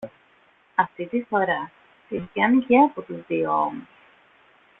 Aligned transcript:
Αυτή 0.75 1.05
τη 1.07 1.21
φορά 1.29 1.71
την 2.09 2.29
πιάνει 2.33 2.63
και 2.65 2.77
από 2.77 3.01
τους 3.01 3.25
δύο 3.27 3.59
ώμους 3.63 3.87